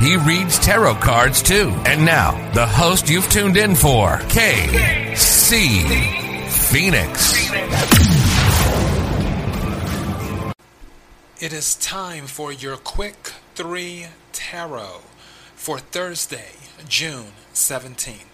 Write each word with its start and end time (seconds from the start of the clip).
He 0.00 0.16
reads 0.16 0.58
tarot 0.58 0.96
cards 0.96 1.42
too. 1.42 1.72
And 1.86 2.04
now, 2.04 2.32
the 2.52 2.66
host 2.66 3.08
you've 3.08 3.28
tuned 3.30 3.56
in 3.56 3.74
for, 3.74 4.18
KC 4.28 5.80
Phoenix. 6.50 7.50
It 11.40 11.52
is 11.52 11.74
time 11.76 12.26
for 12.26 12.52
your 12.52 12.76
quick 12.76 13.32
three 13.54 14.06
tarot 14.32 15.02
for 15.54 15.78
Thursday, 15.78 16.52
June 16.88 17.32
17th. 17.52 18.33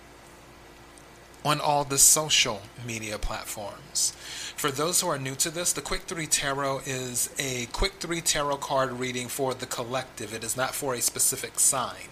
on 1.43 1.59
all 1.59 1.83
the 1.83 1.97
social 1.97 2.61
media 2.85 3.17
platforms. 3.17 4.13
For 4.55 4.69
those 4.69 5.01
who 5.01 5.07
are 5.07 5.17
new 5.17 5.35
to 5.35 5.49
this, 5.49 5.73
the 5.73 5.81
Quick 5.81 6.01
3 6.01 6.27
Tarot 6.27 6.81
is 6.85 7.33
a 7.39 7.65
Quick 7.67 7.93
3 7.93 8.21
Tarot 8.21 8.57
card 8.57 8.93
reading 8.93 9.27
for 9.27 9.53
the 9.53 9.65
collective. 9.65 10.33
It 10.33 10.43
is 10.43 10.55
not 10.55 10.75
for 10.75 10.93
a 10.93 11.01
specific 11.01 11.59
sign. 11.59 12.09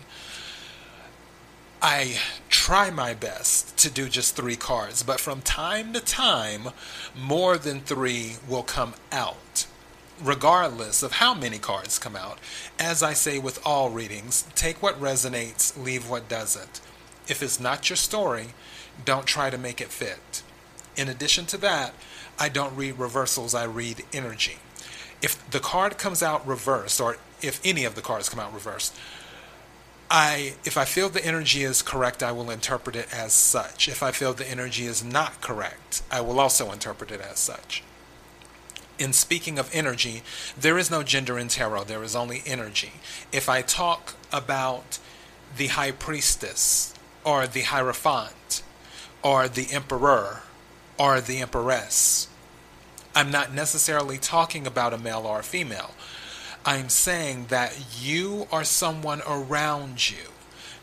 I 1.82 2.18
try 2.50 2.90
my 2.90 3.14
best 3.14 3.78
to 3.78 3.90
do 3.90 4.10
just 4.10 4.36
three 4.36 4.58
cards, 4.58 5.02
but 5.02 5.22
from 5.22 5.42
time 5.42 5.94
to 5.94 6.02
time, 6.02 6.70
more 7.16 7.58
than 7.58 7.80
three 7.80 8.34
will 8.50 8.64
come 8.64 8.96
out, 9.14 9.66
regardless 10.22 11.04
of 11.04 11.14
how 11.14 11.34
many 11.34 11.58
cards 11.58 11.98
come 11.98 12.18
out. 12.18 12.40
As 12.78 13.02
I 13.02 13.14
say 13.14 13.40
with 13.40 13.66
all 13.66 13.92
readings, 13.92 14.46
take 14.56 14.82
what 14.82 15.00
resonates, 15.00 15.82
leave 15.82 16.10
what 16.10 16.28
doesn't. 16.28 16.82
If 17.30 17.42
it's 17.42 17.62
not 17.62 17.90
your 17.90 17.98
story, 17.98 18.48
don't 19.06 19.26
try 19.26 19.50
to 19.50 19.58
make 19.58 19.82
it 19.82 19.90
fit. 19.90 20.44
In 20.96 21.08
addition 21.08 21.46
to 21.48 21.58
that, 21.58 21.94
I 22.38 22.50
don't 22.50 22.76
read 22.76 22.98
reversals, 22.98 23.54
I 23.54 23.64
read 23.66 24.04
energy. 24.14 24.58
If 25.22 25.50
the 25.50 25.60
card 25.60 25.98
comes 25.98 26.24
out 26.24 26.46
reversed, 26.48 27.02
or 27.02 27.18
if 27.42 27.60
any 27.64 27.86
of 27.86 27.96
the 27.96 28.02
cards 28.02 28.30
come 28.30 28.40
out 28.40 28.54
reversed, 28.54 28.96
I 30.12 30.56
if 30.66 30.78
I 30.78 30.86
feel 30.86 31.10
the 31.10 31.26
energy 31.26 31.64
is 31.64 31.82
correct, 31.82 32.24
I 32.24 32.32
will 32.32 32.50
interpret 32.50 32.96
it 32.96 33.14
as 33.14 33.34
such. 33.34 33.88
If 33.88 34.02
I 34.02 34.12
feel 34.12 34.34
the 34.34 34.50
energy 34.50 34.86
is 34.86 35.04
not 35.04 35.42
correct, 35.42 36.02
I 36.10 36.22
will 36.22 36.40
also 36.40 36.72
interpret 36.72 37.12
it 37.12 37.22
as 37.22 37.40
such. 37.40 37.84
In 38.98 39.14
speaking 39.14 39.60
of 39.60 39.70
energy, 39.74 40.24
there 40.60 40.78
is 40.78 40.92
no 40.92 41.04
gender 41.04 41.38
in 41.38 41.48
tarot, 41.48 41.86
there 41.86 42.04
is 42.04 42.16
only 42.16 42.42
energy. 42.46 42.94
If 43.32 43.48
I 43.48 43.62
talk 43.62 44.16
about 44.32 45.00
the 45.56 45.68
high 45.68 45.92
priestess 45.92 46.94
or 47.24 47.48
the 47.48 47.62
hierophant 47.62 48.64
or 49.24 49.48
the 49.48 49.72
emperor 49.72 50.42
or 50.98 51.22
the 51.22 51.40
empress, 51.40 52.28
I'm 53.16 53.32
not 53.32 53.54
necessarily 53.54 54.18
talking 54.18 54.68
about 54.68 54.94
a 54.94 54.98
male 54.98 55.26
or 55.26 55.40
a 55.40 55.44
female. 55.44 55.92
I'm 56.66 56.90
saying 56.90 57.48
that 57.50 58.02
you 58.02 58.48
or 58.52 58.64
someone 58.64 59.22
around 59.28 60.10
you 60.10 60.32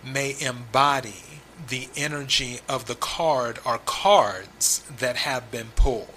may 0.04 0.36
embody 0.40 1.22
the 1.68 1.88
energy 1.96 2.60
of 2.68 2.86
the 2.86 2.94
card 2.94 3.58
or 3.64 3.78
cards 3.78 4.82
that 4.98 5.16
have 5.16 5.50
been 5.50 5.68
pulled. 5.76 6.08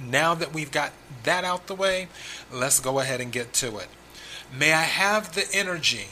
Now 0.00 0.34
that 0.34 0.52
we've 0.52 0.70
got 0.70 0.92
that 1.22 1.44
out 1.44 1.66
the 1.66 1.74
way, 1.74 2.08
let's 2.52 2.80
go 2.80 2.98
ahead 2.98 3.20
and 3.20 3.32
get 3.32 3.52
to 3.54 3.78
it. 3.78 3.88
May 4.56 4.72
I 4.72 4.82
have 4.82 5.34
the 5.34 5.46
energy 5.52 6.08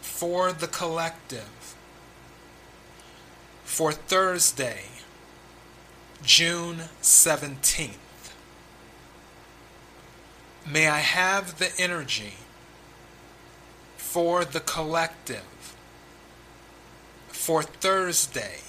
for 0.00 0.52
the 0.52 0.68
collective 0.68 1.48
for 3.74 3.90
Thursday, 3.90 4.84
June 6.22 6.82
17th. 7.02 7.96
May 10.64 10.86
I 10.86 11.00
have 11.00 11.58
the 11.58 11.72
energy 11.76 12.34
for 13.96 14.44
the 14.44 14.60
collective 14.60 15.74
for 17.26 17.64
Thursday, 17.64 18.60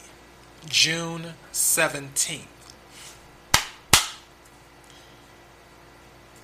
June 0.65 1.33
17th. 1.53 2.47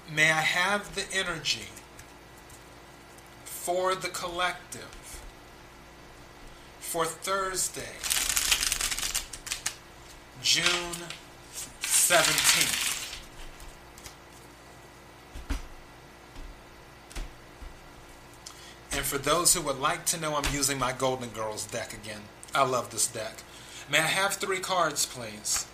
May 0.07 0.29
I 0.29 0.41
have 0.41 0.93
the 0.93 1.05
energy 1.11 1.69
for 3.43 3.95
the 3.95 4.09
collective 4.09 5.19
for 6.79 7.05
Thursday, 7.05 7.95
June 10.41 10.65
17th. 11.81 13.19
And 18.93 19.05
for 19.05 19.19
those 19.19 19.53
who 19.53 19.61
would 19.61 19.79
like 19.79 20.05
to 20.07 20.19
know, 20.19 20.35
I'm 20.35 20.53
using 20.53 20.79
my 20.79 20.93
Golden 20.93 21.29
Girls 21.29 21.65
deck 21.65 21.93
again. 21.93 22.21
I 22.55 22.63
love 22.65 22.89
this 22.89 23.07
deck. 23.07 23.43
May 23.91 23.99
I 23.99 24.01
have 24.01 24.33
three 24.33 24.59
cards, 24.59 25.05
please? 25.05 25.67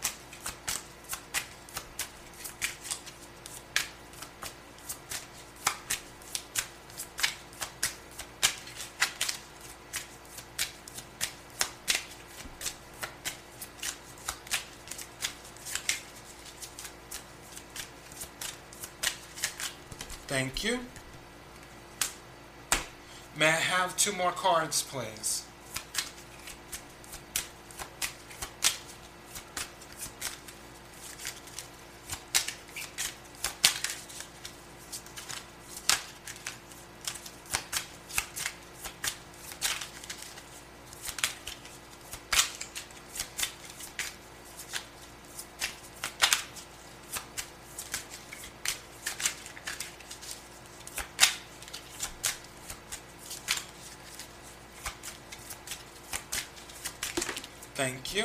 Thank 20.48 20.64
you. 20.64 20.80
May 23.36 23.48
I 23.48 23.52
have 23.52 23.98
two 23.98 24.14
more 24.14 24.32
cards, 24.32 24.82
please? 24.82 25.44
Thank 57.78 58.16
you. 58.16 58.24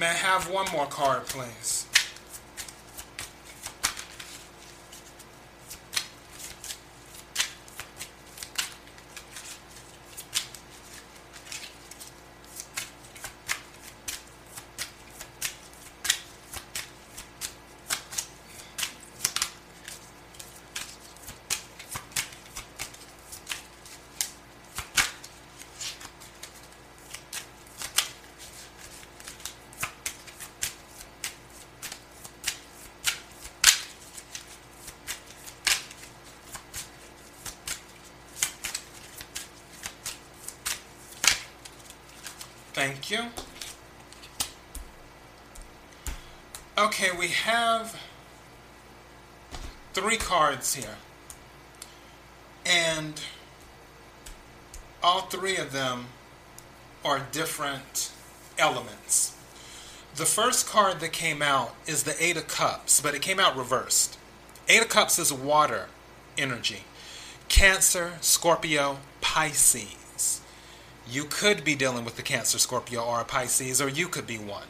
May 0.00 0.06
I 0.06 0.12
have 0.14 0.48
one 0.50 0.66
more 0.72 0.86
card, 0.86 1.26
please? 1.26 1.81
Thank 42.72 43.10
you. 43.10 43.24
Okay, 46.78 47.10
we 47.16 47.28
have 47.28 48.00
three 49.92 50.16
cards 50.16 50.74
here. 50.74 50.96
And 52.64 53.20
all 55.02 55.22
three 55.22 55.56
of 55.56 55.72
them 55.72 56.06
are 57.04 57.20
different 57.30 58.10
elements. 58.58 59.36
The 60.14 60.24
first 60.24 60.66
card 60.66 61.00
that 61.00 61.12
came 61.12 61.42
out 61.42 61.74
is 61.86 62.04
the 62.04 62.14
Eight 62.22 62.36
of 62.36 62.48
Cups, 62.48 63.00
but 63.00 63.14
it 63.14 63.20
came 63.22 63.40
out 63.40 63.56
reversed. 63.56 64.18
Eight 64.68 64.82
of 64.82 64.88
Cups 64.88 65.18
is 65.18 65.32
water 65.32 65.88
energy. 66.38 66.84
Cancer, 67.48 68.12
Scorpio, 68.20 68.98
Pisces. 69.20 70.01
You 71.08 71.24
could 71.24 71.64
be 71.64 71.74
dealing 71.74 72.04
with 72.04 72.16
the 72.16 72.22
Cancer, 72.22 72.58
Scorpio, 72.58 73.02
or 73.02 73.20
a 73.20 73.24
Pisces, 73.24 73.80
or 73.80 73.88
you 73.88 74.08
could 74.08 74.26
be 74.26 74.38
one. 74.38 74.68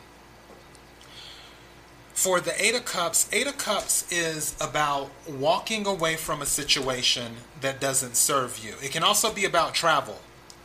For 2.15 2.41
the 2.41 2.61
Eight 2.63 2.75
of 2.75 2.85
Cups, 2.85 3.29
Eight 3.33 3.47
of 3.47 3.59
Cups 3.59 4.11
is 4.13 4.57
about 4.61 5.11
walking 5.29 5.87
away 5.87 6.17
from 6.17 6.43
a 6.43 6.47
situation 6.47 7.37
that 7.61 7.81
doesn't 7.81 8.17
serve 8.17 8.59
you. 8.65 8.75
It 8.83 8.93
can 8.93 9.03
also 9.03 9.33
be 9.33 9.45
about 9.45 9.75
travel, 9.75 10.21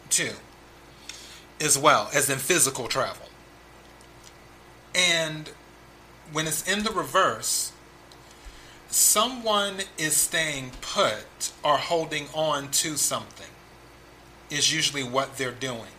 too, 0.09 0.33
as 1.59 1.77
well, 1.77 2.09
as 2.13 2.29
in 2.29 2.37
physical 2.37 2.87
travel. 2.87 3.27
And 4.93 5.49
when 6.31 6.47
it's 6.47 6.67
in 6.67 6.83
the 6.83 6.91
reverse, 6.91 7.71
someone 8.89 9.81
is 9.97 10.15
staying 10.15 10.71
put 10.81 11.51
or 11.63 11.77
holding 11.77 12.27
on 12.33 12.69
to 12.71 12.97
something, 12.97 13.47
is 14.49 14.73
usually 14.73 15.03
what 15.03 15.37
they're 15.37 15.51
doing. 15.51 15.93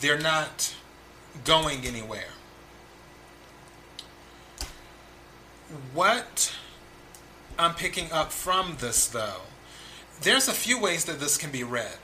They're 0.00 0.18
not 0.18 0.74
going 1.44 1.84
anywhere. 1.84 2.28
What 5.92 6.54
I'm 7.58 7.74
picking 7.74 8.12
up 8.12 8.32
from 8.32 8.76
this, 8.80 9.08
though, 9.08 9.42
there's 10.22 10.48
a 10.48 10.52
few 10.52 10.80
ways 10.80 11.04
that 11.06 11.20
this 11.20 11.36
can 11.36 11.50
be 11.50 11.64
read. 11.64 11.98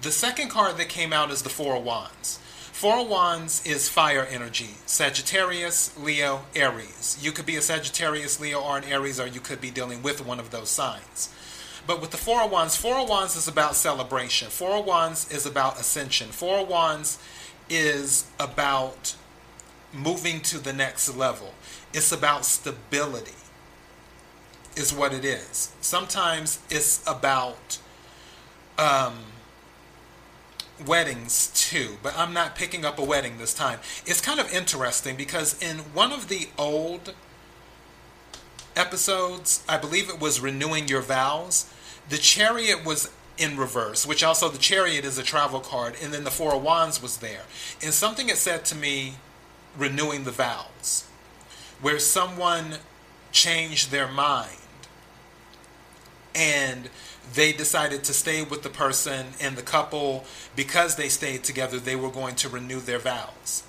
The 0.00 0.10
second 0.12 0.50
card 0.50 0.76
that 0.76 0.88
came 0.88 1.12
out 1.12 1.30
is 1.30 1.42
the 1.42 1.48
Four 1.48 1.76
of 1.76 1.84
Wands. 1.84 2.38
Four 2.72 3.00
of 3.00 3.08
Wands 3.08 3.66
is 3.66 3.88
fire 3.88 4.24
energy. 4.30 4.76
Sagittarius, 4.86 5.98
Leo, 5.98 6.42
Aries. 6.54 7.18
You 7.20 7.32
could 7.32 7.46
be 7.46 7.56
a 7.56 7.62
Sagittarius, 7.62 8.38
Leo, 8.38 8.60
or 8.60 8.78
an 8.78 8.84
Aries, 8.84 9.18
or 9.18 9.26
you 9.26 9.40
could 9.40 9.60
be 9.60 9.72
dealing 9.72 10.00
with 10.00 10.24
one 10.24 10.38
of 10.38 10.52
those 10.52 10.70
signs. 10.70 11.34
But 11.88 12.02
with 12.02 12.10
the 12.10 12.18
Four 12.18 12.42
of 12.42 12.50
Wands, 12.50 12.76
Four 12.76 12.98
of 12.98 13.08
Wands 13.08 13.34
is 13.34 13.48
about 13.48 13.74
celebration. 13.74 14.48
Four 14.48 14.76
of 14.76 14.84
Wands 14.84 15.32
is 15.32 15.46
about 15.46 15.80
ascension. 15.80 16.28
Four 16.28 16.58
of 16.58 16.68
Wands 16.68 17.18
is 17.70 18.26
about 18.38 19.16
moving 19.94 20.42
to 20.42 20.58
the 20.58 20.74
next 20.74 21.16
level. 21.16 21.54
It's 21.94 22.12
about 22.12 22.44
stability, 22.44 23.32
is 24.76 24.92
what 24.92 25.14
it 25.14 25.24
is. 25.24 25.72
Sometimes 25.80 26.58
it's 26.68 27.02
about 27.06 27.78
um, 28.76 29.14
weddings 30.86 31.50
too, 31.54 31.96
but 32.02 32.14
I'm 32.18 32.34
not 32.34 32.54
picking 32.54 32.84
up 32.84 32.98
a 32.98 33.02
wedding 33.02 33.38
this 33.38 33.54
time. 33.54 33.78
It's 34.04 34.20
kind 34.20 34.38
of 34.38 34.52
interesting 34.52 35.16
because 35.16 35.58
in 35.62 35.78
one 35.94 36.12
of 36.12 36.28
the 36.28 36.48
old 36.58 37.14
episodes, 38.76 39.64
I 39.66 39.78
believe 39.78 40.10
it 40.10 40.20
was 40.20 40.38
Renewing 40.38 40.86
Your 40.88 41.00
Vows, 41.00 41.72
the 42.08 42.18
chariot 42.18 42.84
was 42.84 43.10
in 43.36 43.56
reverse, 43.56 44.06
which 44.06 44.24
also 44.24 44.48
the 44.48 44.58
chariot 44.58 45.04
is 45.04 45.18
a 45.18 45.22
travel 45.22 45.60
card, 45.60 45.94
and 46.02 46.12
then 46.12 46.24
the 46.24 46.30
Four 46.30 46.54
of 46.54 46.62
Wands 46.62 47.00
was 47.00 47.18
there. 47.18 47.42
And 47.82 47.94
something 47.94 48.28
it 48.28 48.36
said 48.36 48.64
to 48.66 48.74
me 48.74 49.14
renewing 49.76 50.24
the 50.24 50.32
vows, 50.32 51.08
where 51.80 51.98
someone 51.98 52.78
changed 53.30 53.90
their 53.90 54.08
mind 54.08 54.58
and 56.34 56.88
they 57.34 57.52
decided 57.52 58.04
to 58.04 58.14
stay 58.14 58.42
with 58.42 58.62
the 58.62 58.70
person 58.70 59.26
and 59.40 59.56
the 59.56 59.62
couple. 59.62 60.24
Because 60.56 60.96
they 60.96 61.08
stayed 61.08 61.44
together 61.44 61.78
they 61.78 61.96
were 61.96 62.10
going 62.10 62.36
to 62.36 62.48
renew 62.48 62.80
their 62.80 62.98
vows. 62.98 63.64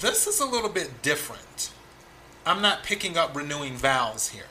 This 0.00 0.26
is 0.26 0.40
a 0.40 0.46
little 0.46 0.68
bit 0.68 1.02
different. 1.02 1.72
I'm 2.44 2.60
not 2.60 2.82
picking 2.82 3.16
up 3.16 3.34
renewing 3.34 3.76
vows 3.76 4.28
here. 4.28 4.44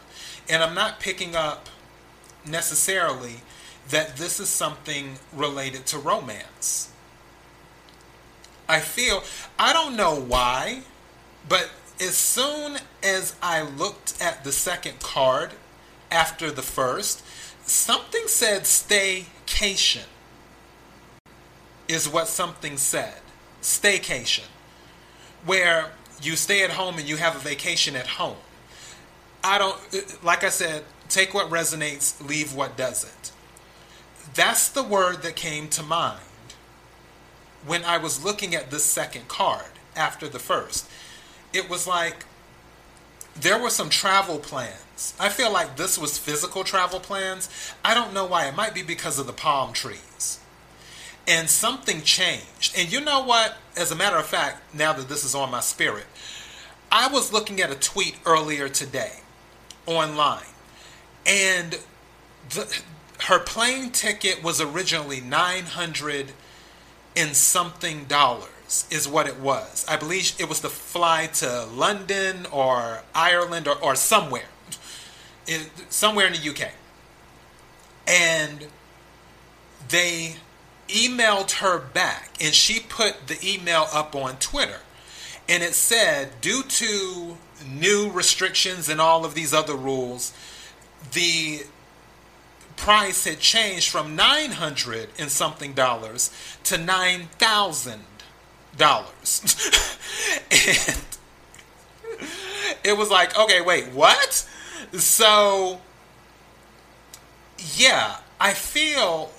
And 0.49 0.63
i'm 0.63 0.73
not 0.73 0.99
picking 0.99 1.35
up 1.35 1.69
necessarily 2.45 3.37
that 3.89 4.17
this 4.17 4.39
is 4.39 4.49
something 4.49 5.17
related 5.33 5.85
to 5.87 5.97
romance 5.97 6.89
I 8.69 8.81
feel, 8.81 9.23
I 9.57 9.73
don't 9.73 9.97
know 9.97 10.13
why, 10.13 10.83
but 11.49 11.71
as 11.99 12.15
soon 12.15 12.77
as 13.01 13.35
I 13.41 13.63
looked 13.63 14.21
at 14.21 14.43
the 14.43 14.51
second 14.51 14.99
card 14.99 15.53
after 16.11 16.51
the 16.51 16.61
first, 16.61 17.25
something 17.67 18.27
said 18.27 18.61
staycation. 18.61 20.05
Is 21.87 22.07
what 22.07 22.27
something 22.27 22.77
said. 22.77 23.15
Staycation. 23.63 24.45
Where 25.43 25.93
you 26.21 26.35
stay 26.35 26.63
at 26.63 26.69
home 26.69 26.99
and 26.99 27.09
you 27.09 27.17
have 27.17 27.35
a 27.35 27.39
vacation 27.39 27.95
at 27.95 28.05
home. 28.05 28.37
I 29.43 29.57
don't, 29.57 30.23
like 30.23 30.43
I 30.43 30.49
said, 30.49 30.83
take 31.09 31.33
what 31.33 31.49
resonates, 31.49 32.25
leave 32.25 32.53
what 32.53 32.77
doesn't. 32.77 33.31
That's 34.33 34.69
the 34.69 34.83
word 34.83 35.23
that 35.23 35.35
came 35.35 35.67
to 35.69 35.83
mind 35.83 36.21
when 37.65 37.83
I 37.83 37.97
was 37.97 38.23
looking 38.23 38.55
at 38.55 38.71
this 38.71 38.83
second 38.83 39.27
card 39.27 39.71
after 39.95 40.27
the 40.27 40.39
first, 40.39 40.89
it 41.53 41.69
was 41.69 41.87
like 41.87 42.25
there 43.35 43.59
were 43.59 43.69
some 43.69 43.89
travel 43.89 44.39
plans. 44.39 45.13
I 45.19 45.29
feel 45.29 45.51
like 45.51 45.75
this 45.75 45.97
was 45.97 46.17
physical 46.17 46.63
travel 46.63 46.99
plans. 46.99 47.49
I 47.83 47.93
don't 47.93 48.13
know 48.13 48.25
why. 48.25 48.47
It 48.47 48.55
might 48.55 48.73
be 48.73 48.83
because 48.83 49.19
of 49.19 49.27
the 49.27 49.33
palm 49.33 49.73
trees. 49.73 50.39
And 51.27 51.49
something 51.49 52.01
changed. 52.01 52.77
And 52.77 52.91
you 52.91 53.01
know 53.01 53.23
what? 53.23 53.57
As 53.77 53.91
a 53.91 53.95
matter 53.95 54.17
of 54.17 54.25
fact, 54.25 54.73
now 54.73 54.93
that 54.93 55.07
this 55.07 55.23
is 55.23 55.35
on 55.35 55.51
my 55.51 55.59
spirit, 55.59 56.05
I 56.91 57.07
was 57.07 57.31
looking 57.31 57.61
at 57.61 57.71
a 57.71 57.75
tweet 57.75 58.17
earlier 58.25 58.67
today 58.67 59.19
online. 59.85 60.43
And 61.25 61.79
the, 62.49 62.81
her 63.25 63.39
plane 63.39 63.91
ticket 63.91 64.43
was 64.43 64.61
originally 64.61 65.21
900 65.21 66.31
and 67.15 67.35
something 67.35 68.05
dollars 68.05 68.87
is 68.91 69.07
what 69.07 69.27
it 69.27 69.39
was. 69.39 69.85
I 69.87 69.97
believe 69.97 70.33
it 70.39 70.47
was 70.47 70.61
the 70.61 70.69
fly 70.69 71.27
to 71.35 71.65
London 71.65 72.45
or 72.51 73.03
Ireland 73.13 73.67
or, 73.67 73.77
or 73.77 73.95
somewhere, 73.95 74.49
somewhere 75.89 76.27
in 76.27 76.33
the 76.33 76.49
UK. 76.49 76.71
And 78.07 78.67
they 79.89 80.35
emailed 80.87 81.51
her 81.53 81.79
back, 81.79 82.31
and 82.41 82.53
she 82.53 82.79
put 82.79 83.27
the 83.27 83.37
email 83.43 83.87
up 83.93 84.15
on 84.15 84.37
Twitter. 84.37 84.79
And 85.47 85.63
it 85.63 85.73
said, 85.73 86.41
due 86.41 86.63
to 86.63 87.37
new 87.67 88.09
restrictions 88.09 88.87
and 88.87 89.01
all 89.01 89.25
of 89.25 89.33
these 89.33 89.53
other 89.53 89.75
rules, 89.75 90.31
the 91.13 91.63
price 92.75 93.25
had 93.25 93.39
changed 93.39 93.89
from 93.89 94.15
900 94.15 95.09
and 95.19 95.29
something 95.29 95.73
dollars 95.73 96.31
to 96.63 96.75
$9,000 96.75 97.99
and 100.51 101.03
it 102.83 102.97
was 102.97 103.09
like, 103.09 103.37
okay, 103.37 103.61
wait, 103.61 103.87
what? 103.89 104.47
So, 104.93 105.81
yeah, 107.75 108.17
I 108.39 108.53
feel 108.53 109.31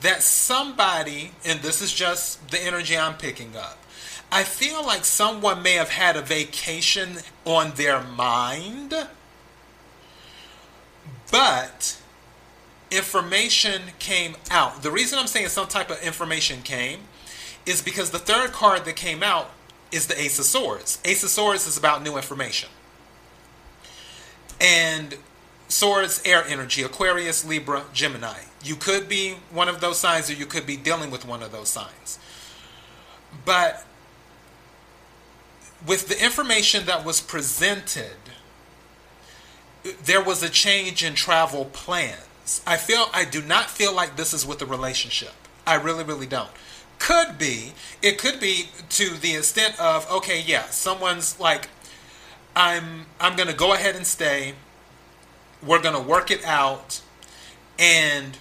that 0.00 0.22
somebody, 0.22 1.32
and 1.44 1.60
this 1.60 1.82
is 1.82 1.92
just 1.92 2.50
the 2.50 2.60
energy 2.60 2.96
I'm 2.96 3.14
picking 3.14 3.56
up, 3.56 3.78
I 4.32 4.44
feel 4.44 4.84
like 4.84 5.04
someone 5.04 5.62
may 5.62 5.72
have 5.72 5.90
had 5.90 6.16
a 6.16 6.22
vacation 6.22 7.18
on 7.44 7.72
their 7.72 8.00
mind, 8.02 8.94
but 11.30 12.00
information 12.90 13.82
came 13.98 14.36
out. 14.50 14.82
The 14.82 14.90
reason 14.90 15.18
I'm 15.18 15.26
saying 15.26 15.48
some 15.48 15.68
type 15.68 15.90
of 15.90 16.02
information 16.02 16.62
came 16.62 17.00
is 17.66 17.82
because 17.82 18.10
the 18.10 18.18
third 18.18 18.52
card 18.52 18.84
that 18.84 18.96
came 18.96 19.22
out 19.22 19.50
is 19.92 20.06
the 20.06 20.20
Ace 20.20 20.38
of 20.38 20.44
Swords. 20.44 21.00
Ace 21.04 21.22
of 21.22 21.30
Swords 21.30 21.66
is 21.66 21.76
about 21.76 22.02
new 22.02 22.16
information. 22.16 22.68
And 24.60 25.16
Swords, 25.68 26.20
air 26.24 26.44
energy, 26.46 26.82
Aquarius, 26.82 27.44
Libra, 27.44 27.84
Gemini. 27.92 28.40
You 28.64 28.74
could 28.74 29.08
be 29.08 29.36
one 29.50 29.68
of 29.68 29.80
those 29.80 29.98
signs 29.98 30.28
or 30.28 30.34
you 30.34 30.46
could 30.46 30.66
be 30.66 30.76
dealing 30.76 31.10
with 31.10 31.24
one 31.24 31.42
of 31.42 31.52
those 31.52 31.68
signs. 31.68 32.18
But 33.44 33.84
with 35.86 36.08
the 36.08 36.22
information 36.22 36.86
that 36.86 37.04
was 37.04 37.20
presented, 37.20 38.16
there 40.04 40.22
was 40.22 40.42
a 40.42 40.48
change 40.48 41.02
in 41.02 41.14
travel 41.14 41.66
plans 41.66 42.26
I 42.66 42.76
feel 42.76 43.06
I 43.12 43.24
do 43.24 43.42
not 43.42 43.70
feel 43.70 43.94
like 43.94 44.16
this 44.16 44.34
is 44.34 44.44
with 44.44 44.58
the 44.58 44.66
relationship. 44.66 45.32
I 45.66 45.74
really, 45.74 46.02
really 46.02 46.26
don't. 46.26 46.50
Could 46.98 47.38
be. 47.38 47.72
It 48.02 48.18
could 48.18 48.40
be 48.40 48.70
to 48.90 49.10
the 49.10 49.36
extent 49.36 49.78
of 49.80 50.10
okay, 50.10 50.42
yeah, 50.44 50.64
someone's 50.64 51.38
like, 51.38 51.68
I'm 52.56 53.06
I'm 53.20 53.36
gonna 53.36 53.52
go 53.52 53.72
ahead 53.72 53.94
and 53.94 54.06
stay. 54.06 54.54
We're 55.64 55.80
gonna 55.80 56.02
work 56.02 56.30
it 56.30 56.44
out, 56.44 57.00
and 57.78 58.36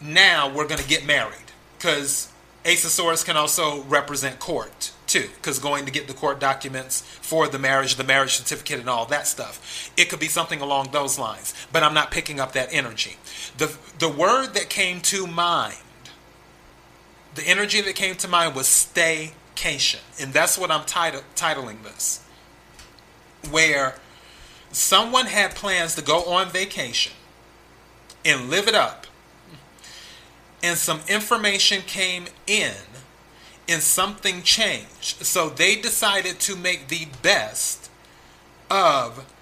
now 0.00 0.48
we're 0.52 0.68
gonna 0.68 0.82
get 0.82 1.04
married 1.04 1.52
because 1.76 2.32
Ace 2.64 2.84
of 2.84 2.90
Swords 2.90 3.24
can 3.24 3.36
also 3.36 3.82
represent 3.84 4.38
court 4.38 4.92
too, 5.16 5.28
because 5.36 5.58
going 5.58 5.84
to 5.86 5.90
get 5.90 6.08
the 6.08 6.14
court 6.14 6.40
documents 6.40 7.00
for 7.00 7.48
the 7.48 7.58
marriage, 7.58 7.96
the 7.96 8.04
marriage 8.04 8.36
certificate, 8.36 8.80
and 8.80 8.88
all 8.88 9.06
that 9.06 9.26
stuff. 9.26 9.90
It 9.96 10.08
could 10.08 10.20
be 10.20 10.28
something 10.28 10.60
along 10.60 10.90
those 10.92 11.18
lines, 11.18 11.54
but 11.72 11.82
I'm 11.82 11.94
not 11.94 12.10
picking 12.10 12.40
up 12.40 12.52
that 12.52 12.68
energy. 12.70 13.16
The, 13.56 13.74
the 13.98 14.08
word 14.08 14.48
that 14.54 14.68
came 14.68 15.00
to 15.02 15.26
mind, 15.26 15.76
the 17.34 17.46
energy 17.46 17.80
that 17.80 17.94
came 17.94 18.14
to 18.16 18.28
mind 18.28 18.54
was 18.54 18.66
staycation. 18.66 20.00
And 20.20 20.32
that's 20.32 20.58
what 20.58 20.70
I'm 20.70 20.84
title, 20.84 21.22
titling 21.34 21.82
this. 21.82 22.24
Where 23.50 23.96
someone 24.72 25.26
had 25.26 25.54
plans 25.54 25.94
to 25.94 26.02
go 26.02 26.24
on 26.24 26.48
vacation 26.48 27.12
and 28.24 28.50
live 28.50 28.68
it 28.68 28.74
up, 28.74 29.06
and 30.62 30.76
some 30.76 31.00
information 31.08 31.82
came 31.82 32.26
in 32.46 32.72
and 33.68 33.82
something 33.82 34.42
changed. 34.42 35.24
So 35.24 35.48
they 35.48 35.76
decided 35.76 36.38
to 36.40 36.56
make 36.56 36.88
the 36.88 37.06
best 37.22 37.90
of 38.70 39.32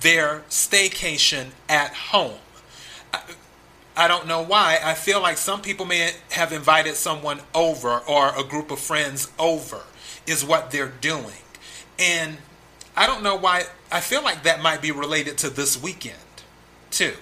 their 0.00 0.40
staycation 0.48 1.48
at 1.68 1.94
home. 1.94 2.38
I, 3.12 3.20
I, 3.96 4.08
don't 4.08 4.26
know 4.26 4.42
why. 4.42 4.78
I 4.82 4.94
feel 4.94 5.20
like 5.20 5.36
some 5.36 5.62
people 5.62 5.86
may 5.86 6.12
have 6.30 6.52
invited 6.52 6.94
someone 6.94 7.40
over 7.54 7.98
or 8.00 8.38
a 8.38 8.44
group 8.44 8.70
of 8.70 8.78
friends 8.78 9.30
over, 9.38 9.82
is 10.26 10.44
what 10.44 10.70
they're 10.70 10.92
doing. 11.00 11.42
And 11.98 12.36
I 12.96 13.06
don't 13.06 13.22
know 13.22 13.36
why. 13.36 13.64
I 13.90 14.00
feel 14.00 14.22
like 14.22 14.42
that 14.42 14.62
might 14.62 14.82
be 14.82 14.92
related 14.92 15.38
to 15.38 15.50
this 15.50 15.80
weekend, 15.80 16.18
too 16.90 17.14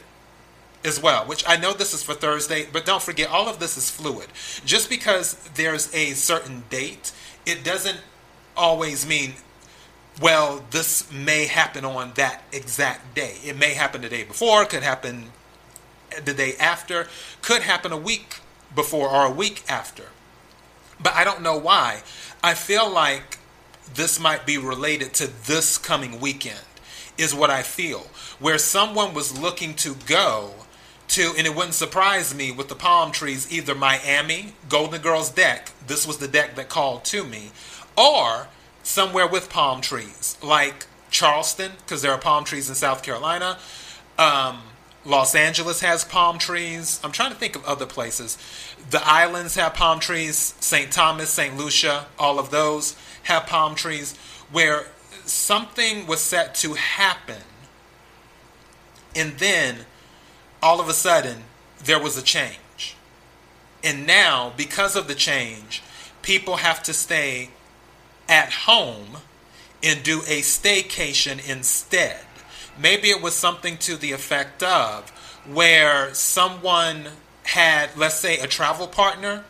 as 0.86 1.02
well, 1.02 1.24
which 1.24 1.44
I 1.46 1.56
know 1.56 1.72
this 1.72 1.92
is 1.92 2.02
for 2.02 2.14
Thursday, 2.14 2.66
but 2.72 2.86
don't 2.86 3.02
forget, 3.02 3.28
all 3.28 3.48
of 3.48 3.58
this 3.58 3.76
is 3.76 3.90
fluid. 3.90 4.26
Just 4.64 4.88
because 4.88 5.34
there's 5.54 5.92
a 5.94 6.12
certain 6.12 6.64
date, 6.70 7.12
it 7.44 7.64
doesn't 7.64 8.00
always 8.56 9.06
mean, 9.06 9.34
well, 10.20 10.64
this 10.70 11.10
may 11.12 11.46
happen 11.46 11.84
on 11.84 12.12
that 12.14 12.42
exact 12.52 13.14
day. 13.14 13.36
It 13.44 13.56
may 13.56 13.74
happen 13.74 14.00
the 14.00 14.08
day 14.08 14.24
before, 14.24 14.64
could 14.64 14.82
happen 14.82 15.30
the 16.24 16.32
day 16.32 16.54
after, 16.58 17.08
could 17.42 17.62
happen 17.62 17.92
a 17.92 17.96
week 17.96 18.36
before 18.74 19.08
or 19.08 19.26
a 19.26 19.30
week 19.30 19.62
after. 19.68 20.04
But 21.02 21.14
I 21.14 21.24
don't 21.24 21.42
know 21.42 21.58
why. 21.58 22.02
I 22.42 22.54
feel 22.54 22.90
like 22.90 23.38
this 23.94 24.18
might 24.18 24.46
be 24.46 24.58
related 24.58 25.12
to 25.14 25.46
this 25.46 25.78
coming 25.78 26.20
weekend, 26.20 26.64
is 27.18 27.34
what 27.34 27.50
I 27.50 27.62
feel. 27.62 28.06
Where 28.38 28.58
someone 28.58 29.14
was 29.14 29.38
looking 29.38 29.74
to 29.74 29.94
go 30.06 30.54
to, 31.16 31.34
and 31.36 31.46
it 31.46 31.54
wouldn't 31.54 31.74
surprise 31.74 32.34
me 32.34 32.52
with 32.52 32.68
the 32.68 32.74
palm 32.74 33.10
trees, 33.10 33.50
either 33.50 33.74
Miami, 33.74 34.52
Golden 34.68 35.00
Girls 35.00 35.30
deck, 35.30 35.72
this 35.86 36.06
was 36.06 36.18
the 36.18 36.28
deck 36.28 36.56
that 36.56 36.68
called 36.68 37.04
to 37.06 37.24
me, 37.24 37.50
or 37.96 38.48
somewhere 38.82 39.26
with 39.26 39.48
palm 39.48 39.80
trees, 39.80 40.36
like 40.42 40.86
Charleston, 41.10 41.72
because 41.78 42.02
there 42.02 42.12
are 42.12 42.18
palm 42.18 42.44
trees 42.44 42.68
in 42.68 42.74
South 42.74 43.02
Carolina. 43.02 43.58
Um, 44.18 44.60
Los 45.06 45.34
Angeles 45.34 45.80
has 45.80 46.04
palm 46.04 46.36
trees. 46.38 47.00
I'm 47.02 47.12
trying 47.12 47.30
to 47.30 47.36
think 47.36 47.56
of 47.56 47.64
other 47.64 47.86
places. 47.86 48.36
The 48.90 49.00
islands 49.06 49.54
have 49.56 49.72
palm 49.72 50.00
trees. 50.00 50.54
St. 50.60 50.92
Thomas, 50.92 51.30
St. 51.30 51.56
Lucia, 51.56 52.06
all 52.18 52.38
of 52.38 52.50
those 52.50 52.94
have 53.22 53.46
palm 53.46 53.74
trees 53.74 54.14
where 54.52 54.88
something 55.24 56.06
was 56.06 56.20
set 56.20 56.54
to 56.56 56.74
happen. 56.74 57.42
And 59.14 59.38
then 59.38 59.86
all 60.66 60.80
of 60.80 60.88
a 60.88 60.92
sudden 60.92 61.44
there 61.84 62.02
was 62.02 62.18
a 62.18 62.22
change. 62.22 62.96
And 63.84 64.04
now, 64.04 64.52
because 64.56 64.96
of 64.96 65.06
the 65.06 65.14
change, 65.14 65.80
people 66.22 66.56
have 66.56 66.82
to 66.82 66.92
stay 66.92 67.50
at 68.28 68.52
home 68.52 69.18
and 69.80 70.02
do 70.02 70.22
a 70.22 70.40
staycation 70.40 71.48
instead. 71.48 72.18
Maybe 72.76 73.10
it 73.10 73.22
was 73.22 73.34
something 73.34 73.78
to 73.78 73.96
the 73.96 74.10
effect 74.10 74.60
of 74.64 75.10
where 75.46 76.12
someone 76.14 77.10
had, 77.44 77.96
let's 77.96 78.16
say, 78.16 78.38
a 78.38 78.48
travel 78.48 78.88
partner, 78.88 79.44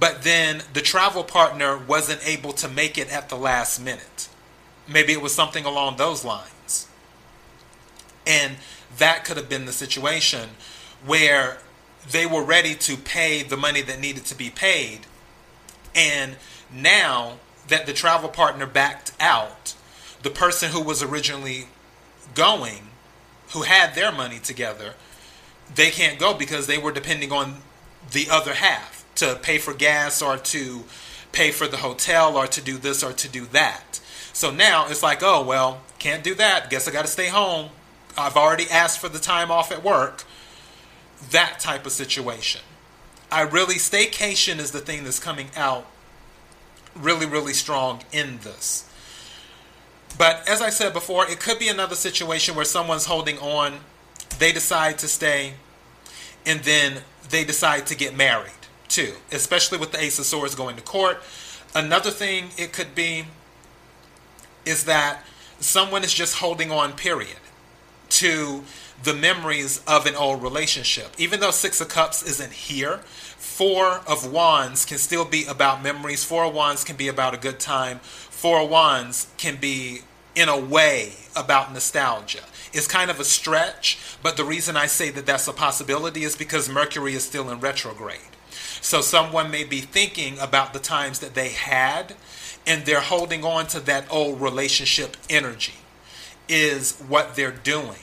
but 0.00 0.22
then 0.22 0.62
the 0.72 0.82
travel 0.82 1.22
partner 1.22 1.78
wasn't 1.78 2.26
able 2.26 2.52
to 2.54 2.68
make 2.68 2.98
it 2.98 3.12
at 3.12 3.28
the 3.28 3.36
last 3.36 3.78
minute. 3.78 4.28
Maybe 4.88 5.12
it 5.12 5.22
was 5.22 5.32
something 5.32 5.64
along 5.64 5.98
those 5.98 6.24
lines. 6.24 6.50
And 8.28 8.56
that 8.98 9.24
could 9.24 9.36
have 9.36 9.48
been 9.48 9.64
the 9.64 9.72
situation 9.72 10.50
where 11.04 11.58
they 12.10 12.26
were 12.26 12.42
ready 12.42 12.74
to 12.74 12.96
pay 12.96 13.42
the 13.42 13.56
money 13.56 13.82
that 13.82 13.98
needed 13.98 14.24
to 14.26 14.36
be 14.36 14.50
paid. 14.50 15.00
And 15.94 16.36
now 16.72 17.38
that 17.68 17.86
the 17.86 17.92
travel 17.92 18.28
partner 18.28 18.66
backed 18.66 19.12
out, 19.18 19.74
the 20.22 20.30
person 20.30 20.70
who 20.70 20.82
was 20.82 21.02
originally 21.02 21.68
going, 22.34 22.88
who 23.52 23.62
had 23.62 23.94
their 23.94 24.12
money 24.12 24.38
together, 24.38 24.94
they 25.74 25.90
can't 25.90 26.18
go 26.18 26.34
because 26.34 26.66
they 26.66 26.78
were 26.78 26.92
depending 26.92 27.32
on 27.32 27.56
the 28.12 28.26
other 28.30 28.54
half 28.54 29.04
to 29.16 29.38
pay 29.42 29.58
for 29.58 29.74
gas 29.74 30.22
or 30.22 30.36
to 30.36 30.84
pay 31.32 31.50
for 31.50 31.66
the 31.66 31.78
hotel 31.78 32.36
or 32.36 32.46
to 32.46 32.60
do 32.60 32.78
this 32.78 33.02
or 33.02 33.12
to 33.12 33.28
do 33.28 33.46
that. 33.46 34.00
So 34.32 34.50
now 34.50 34.88
it's 34.88 35.02
like, 35.02 35.22
oh, 35.22 35.42
well, 35.42 35.82
can't 35.98 36.22
do 36.22 36.34
that. 36.36 36.70
Guess 36.70 36.88
I 36.88 36.92
got 36.92 37.02
to 37.02 37.10
stay 37.10 37.28
home. 37.28 37.70
I've 38.18 38.36
already 38.36 38.68
asked 38.68 38.98
for 38.98 39.08
the 39.08 39.20
time 39.20 39.50
off 39.50 39.70
at 39.70 39.84
work. 39.84 40.24
That 41.30 41.60
type 41.60 41.86
of 41.86 41.92
situation. 41.92 42.62
I 43.30 43.42
really, 43.42 43.76
staycation 43.76 44.58
is 44.58 44.72
the 44.72 44.80
thing 44.80 45.04
that's 45.04 45.20
coming 45.20 45.48
out 45.56 45.86
really, 46.96 47.26
really 47.26 47.52
strong 47.52 48.02
in 48.12 48.38
this. 48.38 48.90
But 50.16 50.48
as 50.48 50.60
I 50.60 50.70
said 50.70 50.92
before, 50.92 51.30
it 51.30 51.38
could 51.38 51.58
be 51.58 51.68
another 51.68 51.94
situation 51.94 52.56
where 52.56 52.64
someone's 52.64 53.04
holding 53.04 53.38
on, 53.38 53.80
they 54.38 54.50
decide 54.52 54.98
to 54.98 55.08
stay, 55.08 55.54
and 56.44 56.60
then 56.60 57.02
they 57.30 57.44
decide 57.44 57.86
to 57.86 57.96
get 57.96 58.16
married 58.16 58.52
too, 58.88 59.14
especially 59.30 59.78
with 59.78 59.92
the 59.92 60.00
Ace 60.00 60.18
of 60.18 60.24
Swords 60.24 60.54
going 60.54 60.76
to 60.76 60.82
court. 60.82 61.22
Another 61.74 62.10
thing 62.10 62.48
it 62.56 62.72
could 62.72 62.94
be 62.94 63.26
is 64.64 64.84
that 64.84 65.22
someone 65.60 66.02
is 66.02 66.12
just 66.12 66.36
holding 66.36 66.72
on, 66.72 66.94
period 66.94 67.36
to 68.10 68.64
the 69.02 69.14
memories 69.14 69.82
of 69.86 70.06
an 70.06 70.14
old 70.14 70.42
relationship. 70.42 71.12
Even 71.18 71.40
though 71.40 71.50
Six 71.50 71.80
of 71.80 71.88
Cups 71.88 72.22
isn't 72.22 72.52
here, 72.52 72.98
Four 73.36 74.02
of 74.06 74.30
Wands 74.30 74.84
can 74.84 74.98
still 74.98 75.24
be 75.24 75.44
about 75.46 75.82
memories. 75.82 76.24
Four 76.24 76.44
of 76.44 76.54
Wands 76.54 76.84
can 76.84 76.96
be 76.96 77.08
about 77.08 77.34
a 77.34 77.38
good 77.38 77.60
time. 77.60 77.98
Four 78.00 78.62
of 78.62 78.70
Wands 78.70 79.28
can 79.36 79.56
be, 79.56 80.00
in 80.34 80.48
a 80.48 80.58
way, 80.58 81.12
about 81.36 81.72
nostalgia. 81.72 82.42
It's 82.72 82.86
kind 82.86 83.10
of 83.10 83.20
a 83.20 83.24
stretch, 83.24 83.98
but 84.22 84.36
the 84.36 84.44
reason 84.44 84.76
I 84.76 84.86
say 84.86 85.10
that 85.10 85.26
that's 85.26 85.48
a 85.48 85.52
possibility 85.52 86.24
is 86.24 86.36
because 86.36 86.68
Mercury 86.68 87.14
is 87.14 87.24
still 87.24 87.50
in 87.50 87.60
retrograde. 87.60 88.20
So 88.80 89.00
someone 89.00 89.50
may 89.50 89.64
be 89.64 89.80
thinking 89.80 90.38
about 90.38 90.72
the 90.72 90.78
times 90.78 91.20
that 91.20 91.34
they 91.34 91.50
had, 91.50 92.14
and 92.66 92.84
they're 92.84 93.00
holding 93.00 93.44
on 93.44 93.66
to 93.68 93.80
that 93.80 94.06
old 94.10 94.40
relationship 94.40 95.16
energy 95.30 95.74
is 96.48 96.98
what 97.08 97.36
they're 97.36 97.50
doing. 97.50 97.98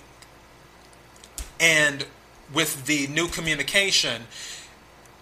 And 1.59 2.05
with 2.53 2.85
the 2.85 3.07
new 3.07 3.27
communication, 3.27 4.23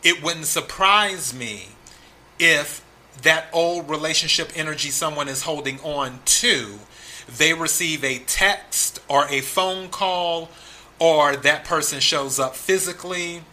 it 0.04 0.22
wouldn't 0.22 0.46
surprise 0.46 1.34
me 1.34 1.70
if 2.40 2.84
that 3.22 3.48
old 3.54 3.90
relationship 3.90 4.52
energy 4.56 4.90
someone 4.90 5.28
is 5.28 5.44
holding 5.44 5.80
on 5.82 6.20
to, 6.26 6.80
they 7.38 7.54
receive 7.54 8.04
a 8.04 8.20
text 8.20 9.00
or 9.08 9.28
a 9.30 9.42
phone 9.42 9.90
call, 9.90 10.50
or 11.00 11.36
that 11.36 11.64
person 11.64 12.00
shows 12.00 12.40
up 12.40 12.56
physically, 12.56 13.44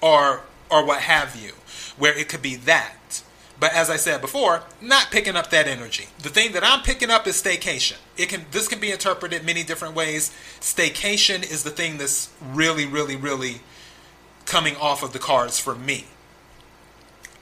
or 0.00 0.42
or 0.70 0.84
what 0.84 1.00
have 1.00 1.36
you, 1.36 1.52
where 1.96 2.16
it 2.16 2.28
could 2.28 2.42
be 2.42 2.56
that. 2.56 3.22
But 3.58 3.72
as 3.72 3.88
I 3.88 3.96
said 3.96 4.20
before, 4.20 4.62
not 4.82 5.10
picking 5.10 5.34
up 5.34 5.50
that 5.50 5.66
energy. 5.66 6.08
The 6.18 6.28
thing 6.28 6.52
that 6.52 6.62
I'm 6.62 6.82
picking 6.82 7.10
up 7.10 7.26
is 7.26 7.42
staycation. 7.42 7.96
It 8.16 8.28
can 8.28 8.44
this 8.50 8.68
can 8.68 8.80
be 8.80 8.90
interpreted 8.90 9.44
many 9.44 9.62
different 9.62 9.94
ways. 9.94 10.30
Staycation 10.60 11.42
is 11.42 11.62
the 11.62 11.70
thing 11.70 11.96
that's 11.96 12.30
really, 12.42 12.86
really, 12.86 13.16
really 13.16 13.60
coming 14.44 14.76
off 14.76 15.02
of 15.02 15.12
the 15.12 15.18
cards 15.18 15.58
for 15.58 15.74
me. 15.74 16.04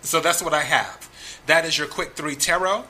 So 0.02 0.21
that's 0.21 0.42
what 0.42 0.54
I 0.54 0.62
have. 0.62 1.11
That 1.47 1.64
is 1.64 1.78
your 1.78 1.88
quick 1.88 2.14
three 2.14 2.37
tarot. 2.37 2.85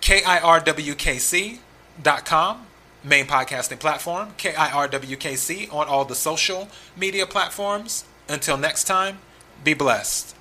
KIRWKC.com, 0.00 2.66
main 3.04 3.26
podcasting 3.26 3.78
platform. 3.78 4.30
KIRWKC 4.38 5.70
on 5.72 5.86
all 5.86 6.06
the 6.06 6.14
social 6.14 6.68
media 6.96 7.26
platforms. 7.26 8.04
Until 8.28 8.56
next 8.56 8.84
time, 8.84 9.18
be 9.62 9.74
blessed. 9.74 10.34